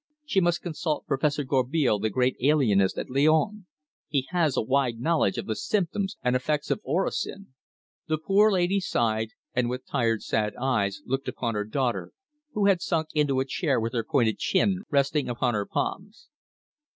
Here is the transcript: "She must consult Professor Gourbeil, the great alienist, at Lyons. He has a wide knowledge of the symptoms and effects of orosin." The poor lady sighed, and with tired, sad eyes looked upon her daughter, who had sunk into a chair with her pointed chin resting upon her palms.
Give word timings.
"She 0.25 0.41
must 0.41 0.63
consult 0.63 1.05
Professor 1.05 1.43
Gourbeil, 1.43 1.99
the 1.99 2.09
great 2.09 2.35
alienist, 2.43 2.97
at 2.97 3.11
Lyons. 3.11 3.65
He 4.07 4.25
has 4.29 4.57
a 4.57 4.61
wide 4.63 4.97
knowledge 4.99 5.37
of 5.37 5.45
the 5.45 5.55
symptoms 5.55 6.17
and 6.23 6.35
effects 6.35 6.71
of 6.71 6.81
orosin." 6.83 7.53
The 8.07 8.17
poor 8.17 8.51
lady 8.51 8.79
sighed, 8.79 9.29
and 9.53 9.69
with 9.69 9.85
tired, 9.85 10.23
sad 10.23 10.55
eyes 10.55 11.03
looked 11.05 11.27
upon 11.27 11.53
her 11.53 11.65
daughter, 11.65 12.13
who 12.53 12.65
had 12.65 12.81
sunk 12.81 13.09
into 13.13 13.39
a 13.39 13.45
chair 13.45 13.79
with 13.79 13.93
her 13.93 14.03
pointed 14.03 14.39
chin 14.39 14.85
resting 14.89 15.29
upon 15.29 15.53
her 15.53 15.67
palms. 15.67 16.29